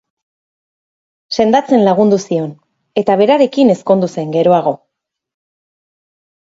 [1.37, 2.49] Sendatzen lagundu zion
[3.03, 4.79] eta berarekin ezkondu zen geroago.